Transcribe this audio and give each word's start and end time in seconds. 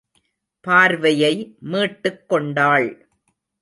பார்வையை 0.61 1.55
மீட்டுக் 1.59 2.29
கொண்டாள். 2.29 3.07